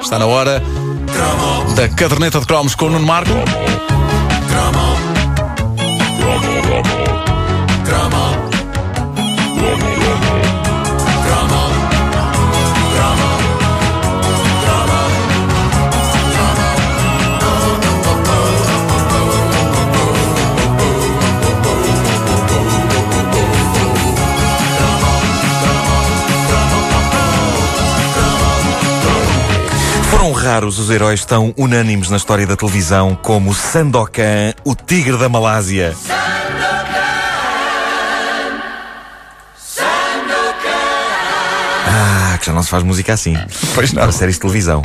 Está 0.00 0.18
na 0.18 0.26
hora 0.26 0.62
da 1.74 1.88
caderneta 1.88 2.40
de 2.40 2.46
cromos 2.46 2.74
com 2.74 2.86
o 2.86 2.90
Nuno 2.90 3.06
Marco. 3.06 3.32
Raros 30.38 30.78
os 30.78 30.88
heróis 30.88 31.24
tão 31.24 31.52
unânimes 31.56 32.10
na 32.10 32.16
história 32.16 32.46
da 32.46 32.56
televisão 32.56 33.18
como 33.20 33.52
Sandokan, 33.52 34.54
o 34.64 34.74
tigre 34.74 35.16
da 35.18 35.28
Malásia. 35.28 35.96
Ah, 41.86 42.38
que 42.38 42.46
já 42.46 42.52
não 42.52 42.62
se 42.62 42.70
faz 42.70 42.84
música 42.84 43.12
assim. 43.12 43.36
Pois 43.74 43.92
não. 43.92 44.02
Para 44.02 44.12
séries 44.12 44.36
de 44.36 44.40
televisão. 44.40 44.82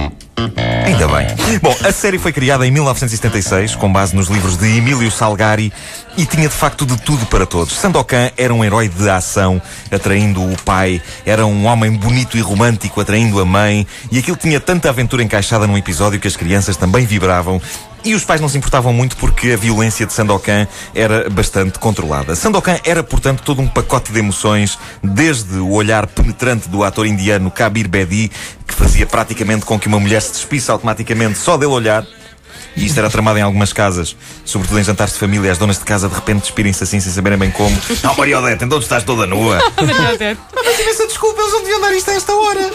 Ainda 0.86 1.08
bem. 1.08 1.28
Bom, 1.62 1.76
a 1.84 1.92
série 1.92 2.18
foi 2.18 2.32
criada 2.34 2.68
em 2.68 2.72
1976, 2.72 3.76
com 3.76 3.92
base 3.92 4.16
nos 4.16 4.28
livros 4.28 4.58
de 4.58 4.78
Emílio 4.78 5.10
Salgari, 5.12 5.72
e 6.18 6.26
tinha 6.26 6.48
de 6.48 6.54
facto 6.54 6.86
de 6.86 6.98
tudo 6.98 7.26
para 7.26 7.46
todos. 7.46 7.74
Sandokan 7.74 8.32
era 8.38 8.54
um 8.54 8.64
herói 8.64 8.90
de 8.90 9.10
ação, 9.10 9.62
atraindo 9.92 10.44
o 10.44 10.56
pai, 10.64 11.02
era 11.26 11.46
um 11.46 11.66
homem 11.66 11.92
bonito 11.92 12.38
e 12.38 12.42
romântico, 12.42 13.02
atraindo 13.02 13.40
a 13.40 13.46
mãe, 13.46 13.88
e 14.12 14.20
aquilo 14.20 14.38
tinha 14.38 14.60
tanta 14.60 14.90
aventura 14.90 15.24
encaixada 15.24 15.66
num 15.68 15.78
episódio 15.78 16.20
que 16.20 16.28
as 16.28 16.36
crianças 16.36 16.78
também 16.78 17.06
vibravam. 17.06 17.62
E 18.06 18.14
os 18.14 18.26
pais 18.26 18.42
não 18.42 18.50
se 18.50 18.58
importavam 18.58 18.92
muito 18.92 19.16
porque 19.16 19.52
a 19.52 19.58
violência 19.58 20.06
de 20.06 20.12
Sandokan 20.12 20.68
era 20.94 21.30
bastante 21.30 21.80
controlada. 21.80 22.36
Sandokan 22.36 22.78
era, 22.84 23.02
portanto, 23.02 23.44
todo 23.44 23.62
um 23.62 23.68
pacote 23.68 24.12
de 24.12 24.20
emoções, 24.20 24.78
desde 25.02 25.58
o 25.58 25.72
olhar 25.72 26.06
penetrante 26.08 26.68
do 26.68 26.84
ator 26.84 27.08
indiano 27.08 27.50
Kabir 27.50 27.88
Bedi, 27.88 28.30
que 28.68 28.74
fazia 28.74 29.06
praticamente 29.06 29.66
com 29.66 29.80
que 29.80 29.88
uma 29.88 30.02
mulher 30.02 30.22
se 30.22 30.34
despisse 30.34 30.70
automaticamente 30.70 31.40
só 31.40 31.56
dele 31.56 31.72
olhar, 31.72 32.06
e 32.76 32.86
isto 32.86 32.98
era 32.98 33.10
tramado 33.10 33.40
em 33.40 33.42
algumas 33.42 33.72
casas, 33.72 34.16
sobretudo 34.44 34.80
em 34.80 34.84
jantares 34.84 35.14
de 35.14 35.20
família, 35.20 35.52
as 35.52 35.58
donas 35.58 35.78
de 35.78 35.86
casa 35.86 36.10
de 36.10 36.16
repente 36.16 36.42
despirem-se 36.42 36.84
assim 36.84 37.00
sem 37.00 37.12
saberem 37.12 37.38
bem 37.38 37.52
como. 37.52 37.78
Não, 38.04 38.16
Maria 38.16 38.40
Odete, 38.40 38.66
então 38.66 38.80
tu 38.80 38.84
estás 38.84 39.04
toda 39.04 39.26
nua. 39.26 39.60
Mas 40.66 40.80
imensa 40.80 41.08
desculpa, 41.08 41.40
eles 41.40 41.54
não 41.54 41.60
deviam 41.62 41.82
dar 41.82 41.94
isto 41.94 42.10
a 42.10 42.14
esta 42.16 42.34
hora. 42.34 42.72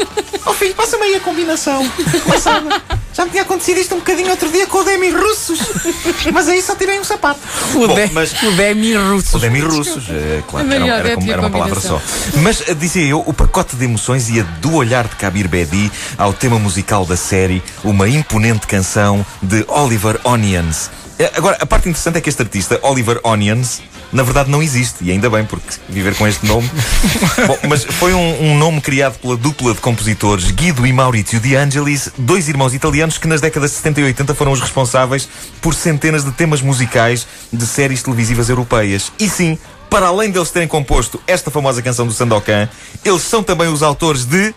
Oh 0.47 0.52
filho, 0.55 0.74
passa-me 0.74 1.05
aí 1.05 1.17
a 1.17 1.20
combinação. 1.20 1.86
Começava. 2.24 2.83
Já 3.19 3.24
me 3.24 3.33
tinha 3.33 3.42
acontecido 3.42 3.78
isto 3.80 3.97
um 3.97 3.98
bocadinho 3.98 4.30
outro 4.30 4.48
dia 4.48 4.64
com 4.69 4.78
o 4.78 4.84
Demi 4.84 5.11
Russos. 5.11 5.58
Mas 6.33 6.48
aí 6.48 6.62
só 6.62 6.77
tirei 6.77 7.00
um 7.00 7.05
sapato. 7.05 7.41
O, 7.74 7.88
Bom, 7.88 7.94
de, 7.97 8.12
mas- 8.12 8.33
o 8.44 8.52
Demi 8.52 8.94
Russo. 8.94 9.36
O 9.36 9.41
Demi 9.41 9.58
Russos, 9.58 10.05
é, 10.08 10.41
claro, 10.47 10.72
era, 10.72 10.86
era, 10.86 11.14
como- 11.16 11.33
era 11.33 11.41
uma 11.41 11.50
palavra 11.50 11.80
só. 11.80 12.00
Mas, 12.36 12.62
eh, 12.69 12.74
dizia 12.74 13.05
eu, 13.05 13.24
o 13.27 13.33
pacote 13.34 13.74
de 13.74 13.84
emoções 13.84 14.28
ia 14.28 14.44
do 14.61 14.72
olhar 14.72 15.08
de 15.08 15.16
Kabir 15.16 15.48
Bedi 15.48 15.91
ao 16.16 16.33
tema 16.33 16.61
musical 16.61 17.05
da 17.05 17.16
série, 17.16 17.61
uma 17.83 18.08
imponente 18.08 18.69
canção 18.69 19.27
de 19.42 19.64
Oliver 19.66 20.20
Onions. 20.22 20.89
Eh, 21.19 21.30
Agora, 21.34 21.56
a 21.61 21.66
parte 21.66 21.88
interessante 21.88 22.19
é 22.19 22.20
que 22.20 22.28
este 22.28 22.42
artista, 22.42 22.78
Oliver 22.83 23.20
Onions, 23.24 23.80
na 24.12 24.22
verdade 24.22 24.50
não 24.50 24.62
existe, 24.62 25.05
e 25.05 25.11
ainda 25.11 25.28
bem, 25.28 25.44
porque 25.44 25.66
viver 25.88 26.14
com 26.14 26.27
este 26.27 26.47
nome. 26.47 26.70
Bom, 27.47 27.58
mas 27.69 27.84
foi 27.84 28.14
um, 28.14 28.50
um 28.50 28.58
nome 28.58 28.80
criado 28.80 29.19
pela 29.19 29.36
dupla 29.36 29.74
de 29.74 29.80
compositores 29.80 30.50
Guido 30.50 30.86
e 30.86 30.92
Maurizio 30.92 31.41
De 31.41 31.56
Angelis, 31.56 32.11
dois 32.16 32.48
irmãos 32.48 32.72
italianos 32.74 33.19
que 33.19 33.27
nas 33.27 33.41
décadas 33.41 33.70
de 33.70 33.77
70 33.78 34.00
e 34.00 34.05
80 34.05 34.34
foram 34.34 34.52
os 34.52 34.61
responsáveis 34.61 35.28
por 35.61 35.74
centenas 35.74 36.24
de 36.24 36.33
temas 36.33 36.62
musicais 36.62 37.27
de 37.52 37.66
séries 37.66 38.02
televisivas 38.02 38.48
europeias. 38.48 39.12
E 39.19 39.28
sim, 39.28 39.58
para 39.90 40.06
além 40.06 40.30
deles 40.30 40.50
terem 40.50 40.68
composto 40.68 41.20
esta 41.27 41.50
famosa 41.50 41.83
canção 41.83 42.06
do 42.06 42.12
Sandokan, 42.12 42.68
eles 43.05 43.23
são 43.23 43.42
também 43.42 43.68
os 43.68 43.83
autores 43.83 44.24
de 44.24 44.55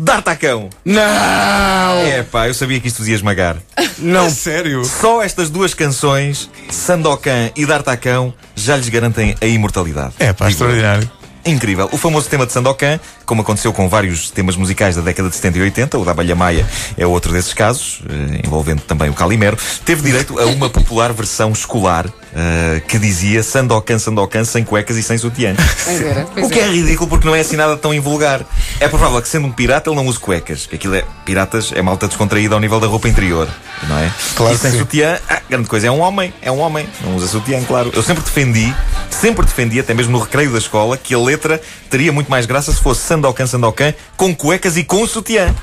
D'Artacão. 0.00 0.70
Não! 0.82 0.98
É 0.98 2.22
pá, 2.22 2.48
eu 2.48 2.54
sabia 2.54 2.80
que 2.80 2.88
isto 2.88 3.06
ia 3.06 3.14
esmagar. 3.14 3.58
Não. 3.98 4.30
Sério? 4.32 4.82
Só 4.82 5.22
estas 5.22 5.50
duas 5.50 5.74
canções, 5.74 6.48
Sandokan 6.70 7.50
e 7.54 7.66
D'Artacão, 7.66 8.32
já 8.56 8.76
lhes 8.76 8.88
garantem 8.88 9.36
a 9.38 9.44
imortalidade. 9.44 10.14
É 10.18 10.32
pá, 10.32 10.48
extraordinário. 10.48 11.10
Incrível. 11.44 11.88
O 11.92 11.98
famoso 11.98 12.28
tema 12.30 12.46
de 12.46 12.52
Sandokan, 12.52 12.98
como 13.30 13.42
aconteceu 13.42 13.72
com 13.72 13.88
vários 13.88 14.28
temas 14.28 14.56
musicais 14.56 14.96
da 14.96 15.02
década 15.02 15.28
de 15.28 15.36
70 15.36 15.58
e 15.58 15.62
80, 15.62 15.98
o 15.98 16.04
da 16.04 16.10
Abelha 16.10 16.34
Maia 16.34 16.66
é 16.98 17.06
outro 17.06 17.32
desses 17.32 17.54
casos, 17.54 18.02
eh, 18.10 18.40
envolvendo 18.44 18.82
também 18.82 19.08
o 19.08 19.14
Calimero, 19.14 19.56
teve 19.84 20.02
direito 20.02 20.36
a 20.36 20.46
uma 20.46 20.68
popular 20.68 21.12
versão 21.12 21.52
escolar 21.52 22.10
eh, 22.34 22.80
que 22.86 22.96
dizia 22.96 23.42
Sandokan, 23.42 23.98
Sandokan, 23.98 24.44
sem 24.44 24.62
cuecas 24.62 24.96
e 24.96 25.02
sem 25.02 25.18
sutiã. 25.18 25.54
O 26.42 26.48
que 26.48 26.60
é 26.60 26.68
ridículo 26.68 27.08
porque 27.08 27.26
não 27.26 27.34
é 27.34 27.40
assim 27.40 27.56
nada 27.56 27.76
tão 27.76 27.92
invulgar. 27.92 28.44
É 28.78 28.88
provável 28.88 29.20
que 29.20 29.28
sendo 29.28 29.48
um 29.48 29.52
pirata 29.52 29.90
ele 29.90 29.96
não 29.96 30.06
use 30.06 30.18
cuecas. 30.18 30.66
Que 30.66 30.76
aquilo 30.76 30.94
é. 30.94 31.04
Piratas 31.24 31.72
é 31.74 31.82
malta 31.82 32.06
descontraída 32.06 32.54
ao 32.54 32.60
nível 32.60 32.78
da 32.78 32.86
roupa 32.86 33.08
interior. 33.08 33.48
Não 33.88 33.98
é? 33.98 34.12
Claro 34.36 34.54
e 34.54 34.58
sem 34.58 34.70
sim. 34.70 34.78
sutiã, 34.78 35.18
ah, 35.28 35.40
grande 35.48 35.68
coisa. 35.68 35.88
É 35.88 35.90
um 35.90 36.00
homem. 36.00 36.32
É 36.40 36.52
um 36.52 36.60
homem. 36.60 36.88
Não 37.02 37.16
usa 37.16 37.26
sutiã, 37.26 37.62
claro. 37.64 37.90
Eu 37.94 38.02
sempre 38.02 38.22
defendi, 38.22 38.74
sempre 39.10 39.44
defendi, 39.44 39.80
até 39.80 39.92
mesmo 39.92 40.12
no 40.12 40.20
recreio 40.20 40.52
da 40.52 40.58
escola, 40.58 40.96
que 40.96 41.12
a 41.14 41.18
letra 41.18 41.60
teria 41.88 42.12
muito 42.12 42.30
mais 42.30 42.46
graça 42.46 42.72
se 42.72 42.80
fosse 42.80 43.02
Sandokan, 43.02 43.19
Sandokan, 43.46 43.94
com 44.16 44.34
cuecas 44.34 44.76
e 44.76 44.84
com 44.84 45.06
sutiã. 45.06 45.54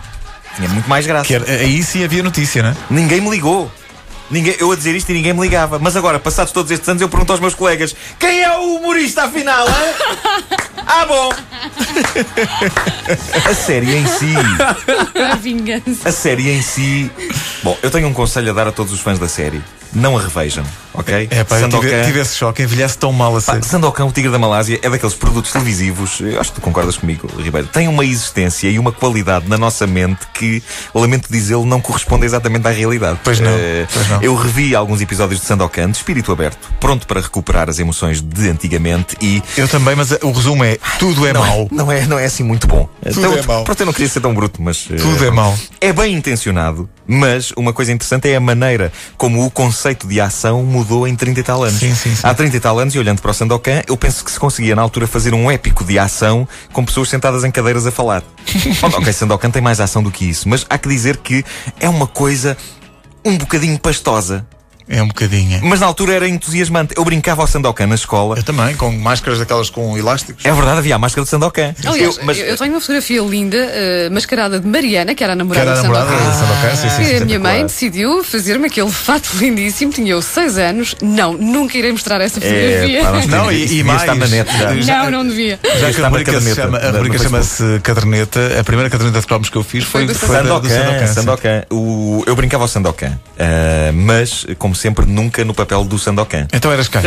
Tinha 0.56 0.70
muito 0.70 0.90
mais 0.90 1.06
graça. 1.06 1.28
Aí 1.48 1.84
sim 1.84 2.04
havia 2.04 2.24
notícia, 2.24 2.64
não 2.64 2.70
é? 2.70 2.76
Ninguém 2.90 3.22
me 3.22 3.30
ligou. 3.30 3.72
Ninguém, 4.30 4.56
eu 4.60 4.72
a 4.72 4.76
dizer 4.76 4.96
isto 4.96 5.10
e 5.10 5.14
ninguém 5.14 5.34
me 5.34 5.42
ligava. 5.42 5.80
Mas 5.80 5.96
agora, 5.96 6.20
passados 6.20 6.52
todos 6.52 6.72
estes 6.72 6.88
anos, 6.90 7.02
eu 7.02 7.08
pergunto 7.08 7.32
aos 7.32 7.40
meus 7.40 7.56
colegas: 7.56 7.96
quem 8.20 8.42
é 8.42 8.58
o 8.58 8.76
humorista 8.76 9.24
afinal? 9.24 9.66
hã? 9.68 9.94
ah, 10.86 11.06
bom! 11.06 11.30
a 13.50 13.54
série 13.54 13.96
em 13.96 14.08
si. 14.08 14.34
A 15.32 15.36
vingança. 15.36 16.10
A 16.10 16.12
série 16.12 16.50
em 16.50 16.62
si. 16.62 17.10
Bom, 17.68 17.78
eu 17.84 17.92
tenho 17.92 18.08
um 18.08 18.14
conselho 18.14 18.52
a 18.52 18.54
dar 18.54 18.68
a 18.68 18.72
todos 18.72 18.94
os 18.94 19.00
fãs 19.02 19.20
da 19.20 19.28
série: 19.28 19.62
não 19.94 20.18
a 20.18 20.22
revejam, 20.22 20.64
ok? 20.94 21.28
É 21.30 21.44
pá, 21.44 21.60
eu 21.60 21.68
tive, 21.68 21.82
Sandokan- 21.82 22.06
tive 22.06 22.20
esse 22.22 22.36
choque, 22.38 22.64
envelhece 22.64 22.98
tão 22.98 23.12
mal 23.12 23.32
a 23.32 23.42
Pá, 23.42 23.54
sério. 23.54 23.64
Sandokan, 23.66 24.06
o 24.06 24.12
Tigre 24.14 24.32
da 24.32 24.40
Malásia, 24.40 24.80
é 24.82 24.90
daqueles 24.90 25.16
produtos 25.16 25.52
televisivos, 25.52 26.22
eu 26.22 26.40
acho 26.40 26.52
que 26.52 26.56
tu 26.60 26.62
concordas 26.62 26.96
comigo, 26.96 27.28
Ribeiro, 27.38 27.68
tem 27.68 27.88
uma 27.90 28.06
existência 28.06 28.70
e 28.70 28.80
uma 28.80 28.92
qualidade 28.94 29.50
na 29.50 29.58
nossa 29.58 29.86
mente 29.86 30.26
que, 30.34 30.64
lamento 30.96 31.28
dizê-lo, 31.30 31.66
não 31.66 31.82
corresponde 31.82 32.26
exatamente 32.26 32.66
à 32.68 32.72
realidade. 32.72 33.20
Pois 33.24 33.40
não, 33.42 33.52
Eh, 33.52 33.86
pois 33.92 34.08
não. 34.10 34.22
Eu 34.22 34.34
revi 34.36 34.74
alguns 34.74 35.02
episódios 35.02 35.42
de 35.42 35.46
Sandokan, 35.46 35.92
de 35.92 35.98
espírito 35.98 36.32
aberto, 36.32 36.70
pronto 36.80 37.06
para 37.06 37.20
recuperar 37.20 37.70
as 37.70 37.80
emoções 37.80 38.22
de 38.22 38.50
antigamente 38.50 39.18
e. 39.22 39.44
Eu 39.58 39.68
também, 39.68 39.94
mas 39.96 40.12
o 40.22 40.32
resumo 40.32 40.64
é: 40.64 40.78
tudo 41.00 41.28
é 41.28 41.34
Não 41.34 41.44
é, 41.46 41.48
mau. 41.50 41.68
não, 41.72 41.92
é, 41.92 42.06
não 42.06 42.18
é 42.20 42.26
assim 42.26 42.44
muito 42.44 42.66
bom. 42.66 42.88
Tudo 43.14 43.38
é 43.38 43.42
mau. 43.42 43.64
Pronto, 43.66 43.80
eu 43.82 43.86
não 43.86 43.94
queria 43.94 44.08
ser 44.10 44.22
tão 44.22 44.34
bruto, 44.34 44.62
mas. 44.62 44.88
eh, 44.92 44.96
Tudo 44.96 45.26
é 45.26 45.32
mau. 45.32 45.58
é 45.82 45.92
bem 45.94 46.14
intencionado, 46.14 46.90
mas 47.06 47.52
uma 47.58 47.74
coisa 47.74 47.92
interessante 47.92 48.30
é 48.30 48.36
a 48.36 48.40
maneira 48.40 48.92
como 49.18 49.46
o 49.46 49.52
conceito 49.52 50.08
de 50.08 50.22
ação 50.22 50.64
mudou 50.64 51.08
em 51.08 51.16
30 51.16 51.40
e 51.40 51.44
tal 51.44 51.64
anos. 51.64 51.80
Sim, 51.80 51.94
sim, 51.94 52.16
sim. 52.16 52.22
Há 52.24 52.34
30 52.34 52.56
e 52.56 52.60
tal 52.60 52.80
anos, 52.80 52.96
e 52.96 53.00
olhando 53.00 53.22
para 53.22 53.32
o 53.32 53.34
Sandokan, 53.34 53.82
eu 53.88 53.98
penso 53.98 54.24
que 54.24 54.32
se 54.32 54.40
conseguia 54.40 54.76
na 54.76 54.82
altura 54.82 55.08
fazer 55.08 55.34
um 55.34 55.50
épico 55.50 55.84
de 55.84 55.98
ação 56.00 56.48
com 56.72 56.86
pessoas 56.86 57.10
sentadas 57.10 57.44
em 57.44 57.52
cadeiras 57.52 57.86
a 57.86 57.92
falar. 57.92 58.24
Ok, 58.98 59.12
Sandokan 59.12 59.50
tem 59.52 59.62
mais 59.62 59.80
ação 59.80 60.02
do 60.02 60.10
que 60.10 60.26
isso, 60.26 60.48
mas 60.48 60.66
há 60.70 60.78
que 60.78 60.88
dizer 60.88 61.18
que 61.18 61.44
é 61.80 61.90
uma 61.90 62.08
coisa 62.08 62.58
um 63.24 63.38
bocadinho 63.38 63.78
pastosa. 63.80 64.46
É 64.90 65.04
um 65.04 65.08
bocadinho. 65.08 65.60
Mas 65.64 65.80
na 65.82 65.86
altura 65.86 66.14
era 66.14 66.28
entusiasmante. 66.30 66.94
Eu 66.96 67.04
brincava 67.04 67.42
ao 67.42 67.48
Sandokan 67.48 67.88
na 67.88 67.96
escola. 67.96 68.38
Eu 68.38 68.44
também, 68.44 68.74
com 68.76 68.90
máscaras 68.92 69.38
daquelas 69.40 69.70
com 69.70 69.98
elásticos. 69.98 70.46
É 70.46 70.52
verdade, 70.52 70.78
havia 70.80 70.96
a 70.96 71.00
máscara 71.00 71.24
de 71.26 71.30
Sandokan. 71.30 71.76
Aliás, 71.86 72.18
Eu- 72.18 72.24
mas- 72.24 72.38
eu, 72.40 72.56
tenho 72.58 72.72
uma 72.74 72.80
fotografia 72.80 73.22
linda, 73.22 73.58
eh, 73.58 74.10
mascarada 74.10 74.60
de 74.60 74.68
Mariana, 74.68 75.14
que 75.14 75.24
era 75.24 75.34
a 75.34 75.36
Que 75.36 75.40
namorada 75.40 75.72
era 75.72 75.80
a 75.80 75.82
do 75.82 75.84
namorada 75.84 76.10
Sandokan. 76.12 76.32
de 76.32 76.38
Sandokan, 76.38 76.76
sim, 76.76 76.90
sim, 76.90 77.04
sim. 77.10 77.22
a 77.22 77.26
minha 77.26 77.40
mãe 77.40 77.64
decidiu 77.66 78.24
fazer-me 78.24 78.68
aquele 78.68 78.90
fato 78.92 79.30
lindíssimo. 79.36 79.92
Tinha 79.92 80.12
eu 80.12 80.22
6 80.22 80.58
anos. 80.58 80.96
Não, 81.02 81.34
nunca 81.34 81.78
irei 81.78 81.92
mostrar 81.92 82.22
essa 82.22 82.40
fotografia. 82.40 83.00
É, 83.00 83.04
pá, 83.04 83.12
Não, 83.12 83.48
temos- 83.48 83.54
e- 83.54 83.58
e 83.76 83.80
estar 83.82 84.16
mais- 84.16 84.20
na 84.20 84.28
net 84.28 84.58
já. 84.58 84.76
Já- 84.82 85.04
Não, 85.04 85.12
não 85.12 85.28
devia. 85.28 85.60
Já 85.80 85.92
que 85.94 86.02
a 86.02 86.08
rubrica, 86.08 86.40
se 86.42 86.56
chama, 86.56 86.78
a 86.78 86.92
rubrica 86.92 87.18
chama-se 87.20 87.80
caderneta, 87.84 88.60
a 88.60 88.64
primeira 88.64 88.90
caderneta 88.90 89.20
de 89.20 89.28
cromos 89.28 89.50
que 89.50 89.58
eu 89.58 89.64
fiz 89.64 89.84
foi, 89.84 90.06
Foi 90.06 90.14
do 90.14 90.18
foi 90.20 90.36
Sandokan, 90.38 90.70
Sandokan. 90.70 91.08
Sandokan. 91.08 91.64
O, 91.72 92.24
eu 92.26 92.36
brincava 92.38 92.64
ao 92.64 92.68
Sandokan, 92.70 93.20
ah, 93.38 93.92
mas, 93.94 94.46
como 94.58 94.77
sempre, 94.78 95.06
nunca 95.06 95.44
no 95.44 95.54
papel 95.54 95.84
do 95.84 96.00
Sandokan. 96.00 96.48
Então 96.54 96.72
eras 96.72 96.88
quem? 96.88 97.02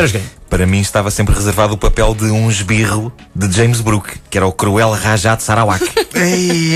Para 0.50 0.66
mim 0.66 0.80
estava 0.80 1.10
sempre 1.10 1.34
reservado 1.34 1.74
o 1.74 1.78
papel 1.78 2.14
de 2.14 2.24
um 2.24 2.50
esbirro 2.50 3.12
de 3.34 3.50
James 3.56 3.80
Brooke, 3.80 4.18
que 4.28 4.36
era 4.36 4.46
o 4.46 4.52
cruel 4.52 4.90
Rajat 4.92 5.40
Sarawak. 5.42 5.84
Ei. 6.14 6.74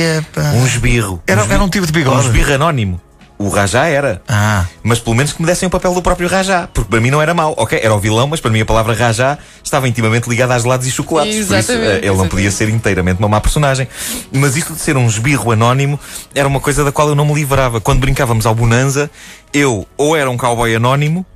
Um 0.54 0.64
esbirro. 0.66 1.22
Era- 1.26 1.40
um 1.40 1.42
esbirro- 1.42 1.54
era 1.54 1.64
um 1.64 1.68
tipo 1.68 1.86
de 1.86 1.92
bigode. 1.92 2.16
Um 2.16 2.20
esbirro 2.20 2.54
anónimo. 2.54 3.00
O 3.36 3.48
Rajá 3.48 3.86
era. 3.86 4.22
Ah. 4.28 4.64
Mas 4.82 5.00
pelo 5.00 5.16
menos 5.16 5.32
que 5.32 5.42
me 5.42 5.46
dessem 5.46 5.66
o 5.66 5.70
papel 5.70 5.92
do 5.92 6.00
próprio 6.00 6.28
Rajá. 6.28 6.68
Porque 6.72 6.88
para 6.88 7.00
mim 7.00 7.10
não 7.10 7.20
era 7.20 7.34
mau. 7.34 7.52
Ok, 7.56 7.78
era 7.82 7.92
o 7.92 7.98
vilão, 7.98 8.28
mas 8.28 8.40
para 8.40 8.50
mim 8.50 8.60
a 8.60 8.64
palavra 8.64 8.94
Rajá 8.94 9.38
estava 9.62 9.88
intimamente 9.88 10.28
ligada 10.28 10.54
a 10.54 10.58
gelados 10.58 10.86
e 10.86 10.90
chocolates. 10.90 11.34
Por 11.34 11.40
isso, 11.40 11.54
Exatamente, 11.54 11.84
eh, 11.84 11.96
ele 11.96 12.06
não 12.06 12.12
exatamente. 12.12 12.30
podia 12.30 12.50
ser 12.50 12.68
inteiramente 12.68 13.18
uma 13.18 13.28
má 13.28 13.40
personagem. 13.40 13.88
Mas 14.32 14.56
isto 14.56 14.72
de 14.72 14.78
ser 14.78 14.96
um 14.96 15.06
esbirro 15.06 15.50
anónimo 15.50 15.98
era 16.34 16.46
uma 16.46 16.60
coisa 16.60 16.84
da 16.84 16.92
qual 16.92 17.08
eu 17.08 17.14
não 17.14 17.26
me 17.26 17.34
livrava. 17.34 17.80
Quando 17.80 18.00
brincávamos 18.00 18.46
ao 18.46 18.54
Bonanza, 18.54 19.10
eu 19.52 19.86
ou 19.96 20.16
era 20.16 20.30
um 20.30 20.36
cowboy 20.36 20.72
anónimo, 20.74 21.26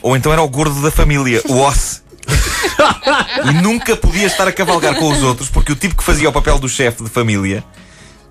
ou 0.00 0.16
então 0.16 0.32
era 0.32 0.42
o 0.42 0.48
gordo 0.48 0.80
da 0.80 0.90
família, 0.90 1.42
o 1.48 1.58
Oss. 1.58 2.02
e 3.50 3.52
nunca 3.62 3.96
podia 3.96 4.26
estar 4.26 4.46
a 4.46 4.52
cavalgar 4.52 4.94
com 4.94 5.10
os 5.10 5.22
outros, 5.22 5.48
porque 5.48 5.72
o 5.72 5.76
tipo 5.76 5.96
que 5.96 6.04
fazia 6.04 6.28
o 6.28 6.32
papel 6.32 6.58
do 6.58 6.68
chefe 6.68 7.02
de 7.02 7.10
família 7.10 7.64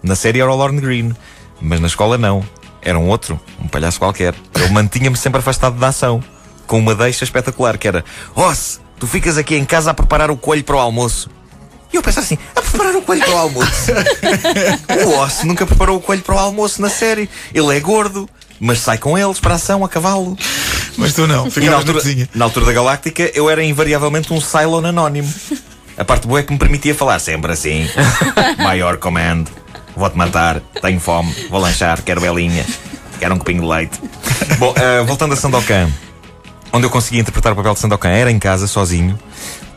na 0.02 0.16
série 0.16 0.40
era 0.40 0.50
o 0.50 0.56
Lorne 0.56 0.80
Green, 0.80 1.14
mas 1.60 1.80
na 1.82 1.88
escola 1.88 2.18
não. 2.18 2.46
Era 2.82 2.98
um 2.98 3.08
outro, 3.08 3.40
um 3.62 3.68
palhaço 3.68 4.00
qualquer. 4.00 4.34
Ele 4.56 4.70
mantinha-me 4.70 5.18
sempre 5.18 5.40
afastado 5.40 5.78
da 5.78 5.88
ação, 5.90 6.24
com 6.66 6.80
uma 6.80 6.96
deixa 6.96 7.24
espetacular, 7.24 7.78
que 7.78 7.88
era 7.88 8.04
Oss, 8.36 8.80
tu 9.00 9.08
ficas 9.08 9.38
aqui 9.38 9.56
em 9.56 9.66
casa 9.66 9.92
a 9.92 9.94
preparar 9.94 10.32
o 10.32 10.38
coelho 10.38 10.64
para 10.64 10.76
o 10.76 10.80
almoço. 10.80 11.30
E 11.92 11.96
eu 11.96 12.04
pensava 12.04 12.26
assim, 12.26 12.38
a 12.56 12.62
preparar 12.62 12.96
o 12.96 13.02
coelho 13.02 13.26
para 13.26 13.34
o 13.34 13.38
almoço? 13.38 13.92
o 15.08 15.20
Oss 15.20 15.44
nunca 15.44 15.66
preparou 15.66 15.98
o 15.98 16.02
coelho 16.02 16.22
para 16.22 16.36
o 16.36 16.40
almoço 16.40 16.82
na 16.82 16.90
série. 16.90 17.30
Ele 17.54 17.76
é 17.76 17.80
gordo, 17.80 18.30
mas 18.60 18.80
sai 18.80 18.98
com 18.98 19.18
eles 19.18 19.40
para 19.40 19.54
a 19.54 19.56
ação 19.56 19.84
a 19.84 19.90
cavalo. 19.90 20.38
Mas 20.98 21.14
tu 21.14 21.26
não, 21.26 21.46
na 21.46 21.52
ficavas 21.52 21.72
na 21.72 21.78
altura, 21.78 21.98
cozinha. 22.00 22.30
na 22.36 22.46
altura 22.46 22.66
da 22.68 22.74
Galáctica 22.74 23.32
eu 23.34 23.50
era 23.50 23.64
invariavelmente 23.64 24.32
um 24.34 24.42
Cylon 24.42 24.86
anónimo. 24.86 25.34
A 25.98 26.06
parte 26.06 26.28
boa 26.28 26.40
é 26.40 26.44
que 26.44 26.52
me 26.52 26.60
permitia 26.60 26.94
falar 26.94 27.20
sempre 27.20 27.52
assim. 27.52 27.90
Maior 28.60 28.98
command. 28.98 29.46
Vou-te 30.00 30.18
matar. 30.18 30.62
Tenho 30.82 31.00
fome. 31.00 31.36
Vou 31.50 31.60
lanchar. 31.60 32.02
Quero 32.02 32.22
belinha. 32.22 32.66
Quero 33.20 33.36
um 33.36 33.38
copinho 33.38 33.62
de 33.62 33.68
leite. 33.68 34.00
Bom, 34.58 34.74
eh, 34.76 35.04
voltando 35.04 35.34
a 35.34 35.36
Sandokan. 35.36 35.90
Onde 36.72 36.86
eu 36.86 36.90
conseguia 36.90 37.20
interpretar 37.20 37.52
o 37.52 37.56
papel 37.56 37.74
de 37.74 37.80
Sandokan 37.80 38.10
era 38.10 38.32
em 38.32 38.40
casa, 38.40 38.66
sozinho. 38.66 39.20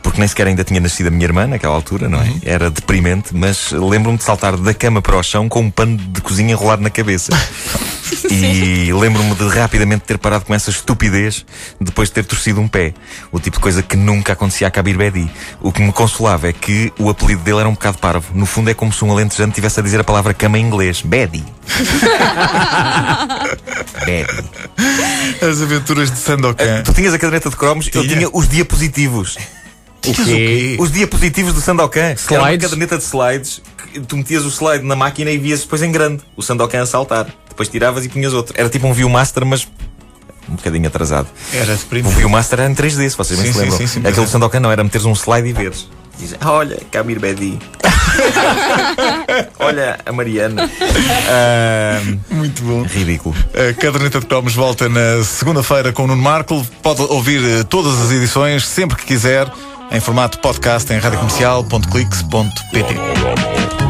Porque 0.01 0.19
nem 0.19 0.27
sequer 0.27 0.47
ainda 0.47 0.63
tinha 0.63 0.79
nascido 0.79 1.07
a 1.07 1.11
minha 1.11 1.25
irmã 1.25 1.45
naquela 1.45 1.75
altura, 1.75 2.07
não 2.07 2.21
é? 2.21 2.31
Era 2.43 2.69
deprimente, 2.69 3.35
mas 3.35 3.71
lembro-me 3.71 4.17
de 4.17 4.23
saltar 4.23 4.55
da 4.55 4.73
cama 4.73 5.01
para 5.01 5.17
o 5.17 5.23
chão 5.23 5.49
com 5.49 5.59
um 5.59 5.69
pano 5.69 5.97
de 5.97 6.21
cozinha 6.21 6.53
enrolado 6.53 6.81
na 6.81 6.89
cabeça. 6.89 7.33
E 8.33 8.91
lembro-me 8.93 9.33
de 9.35 9.47
rapidamente 9.47 10.03
ter 10.05 10.17
parado 10.17 10.45
com 10.45 10.53
essa 10.53 10.69
estupidez 10.69 11.45
depois 11.79 12.09
de 12.09 12.15
ter 12.15 12.25
torcido 12.25 12.59
um 12.61 12.67
pé. 12.67 12.93
O 13.31 13.39
tipo 13.39 13.57
de 13.57 13.61
coisa 13.61 13.81
que 13.81 13.95
nunca 13.95 14.33
acontecia 14.33 14.67
a 14.67 14.71
Kabir 14.71 14.97
Bedi. 14.97 15.29
O 15.61 15.71
que 15.71 15.81
me 15.81 15.91
consolava 15.91 16.47
é 16.49 16.53
que 16.53 16.91
o 16.99 17.09
apelido 17.09 17.41
dele 17.41 17.59
era 17.59 17.69
um 17.69 17.73
bocado 17.73 17.97
parvo. 17.97 18.27
No 18.33 18.45
fundo 18.45 18.69
é 18.69 18.73
como 18.73 18.91
se 18.93 19.03
um 19.05 19.11
alentejante 19.11 19.51
estivesse 19.51 19.79
a 19.79 19.83
dizer 19.83 19.99
a 19.99 20.03
palavra 20.03 20.33
cama 20.33 20.57
em 20.59 20.65
inglês. 20.65 21.01
Bedi. 21.01 21.43
Bedi. 24.05 24.49
As 25.41 25.61
aventuras 25.61 26.11
de 26.11 26.17
Sandokan. 26.17 26.83
Tu 26.83 26.93
tinhas 26.93 27.13
a 27.13 27.19
caderneta 27.19 27.49
de 27.49 27.55
cromos, 27.55 27.89
eu 27.93 28.01
Tinha. 28.03 28.15
tinha 28.17 28.29
os 28.31 28.47
diapositivos. 28.47 29.37
O 30.05 30.13
quê? 30.13 30.75
Os 30.79 30.91
diapositivos 30.91 31.53
do 31.53 31.61
Sandokan. 31.61 32.15
Que 32.15 32.33
era 32.33 32.43
uma 32.43 32.49
Slides? 32.49 32.65
caderneta 32.69 32.97
de 32.97 33.03
slides. 33.03 33.61
que 33.93 33.99
Tu 34.01 34.17
metias 34.17 34.43
o 34.43 34.49
slide 34.49 34.83
na 34.83 34.95
máquina 34.95 35.31
e 35.31 35.37
vias 35.37 35.61
depois 35.61 35.81
em 35.81 35.91
grande. 35.91 36.21
O 36.35 36.41
Sandokan 36.41 36.81
a 36.81 36.85
saltar. 36.85 37.27
Depois 37.53 37.69
tiravas 37.69 38.05
e 38.05 38.09
punhas 38.09 38.33
outro. 38.33 38.53
Era 38.57 38.69
tipo 38.69 38.87
um 38.87 38.93
Viewmaster, 38.93 39.45
mas 39.45 39.67
um 40.49 40.55
bocadinho 40.55 40.87
atrasado. 40.87 41.27
Era 41.53 41.73
O 41.73 41.77
deprimente. 41.77 42.15
Viewmaster 42.15 42.59
era 42.59 42.69
em 42.69 42.75
3D, 42.75 43.09
se 43.09 43.15
vocês 43.17 43.39
bem 43.39 43.51
Sim, 43.51 43.53
se 43.53 43.53
sim, 43.53 43.59
lembram. 43.61 43.77
sim, 43.77 43.87
sim, 43.87 43.99
Aquele 43.99 44.15
pois 44.15 44.27
do. 44.27 44.31
Sandokan 44.31 44.59
não, 44.59 44.71
era 44.71 44.83
meteres 44.83 45.05
um 45.05 45.13
slide 45.13 45.47
e 45.47 45.53
veres. 45.53 45.87
Diz, 46.19 46.35
olha, 46.45 46.77
Camir 46.91 47.19
Bedi. 47.19 47.57
olha, 49.59 49.99
a 50.05 50.11
Mariana. 50.11 50.69
Ah, 51.27 51.99
Muito 52.29 52.61
bom. 52.63 52.83
ridículo. 52.83 53.35
A 53.53 53.73
caderneta 53.73 54.19
de 54.19 54.25
cromos 54.27 54.53
volta 54.53 54.87
na 54.89 55.23
segunda-feira 55.23 55.91
com 55.91 56.03
o 56.03 56.07
Nuno 56.07 56.21
Marco. 56.21 56.63
Pode 56.83 57.01
ouvir 57.01 57.41
eh, 57.43 57.63
todas 57.63 57.99
as 57.99 58.11
edições 58.11 58.67
sempre 58.67 58.95
que 58.97 59.05
quiser 59.05 59.51
em 59.91 59.99
formato 59.99 60.37
podcast 60.39 60.93
em 60.93 60.99
radiocomercial.clix.pt. 60.99 63.82